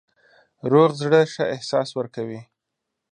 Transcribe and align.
روغ 0.71 0.89
زړه 1.01 1.21
ښه 1.33 1.43
احساس 1.55 1.89
ورکوي. 1.99 2.41